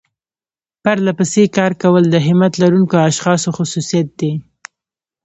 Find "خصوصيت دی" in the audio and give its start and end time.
3.57-4.31